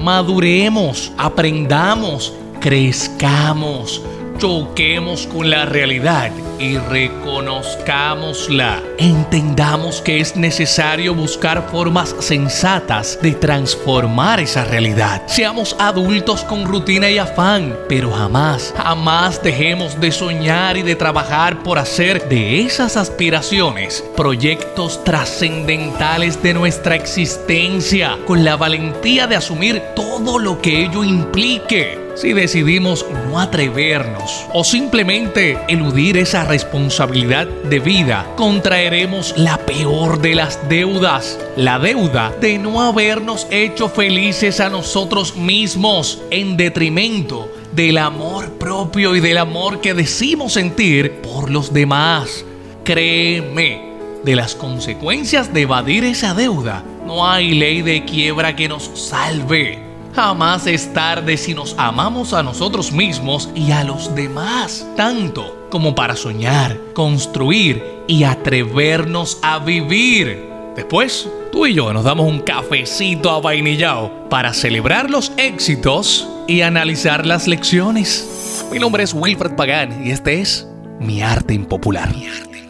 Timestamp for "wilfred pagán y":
79.14-80.10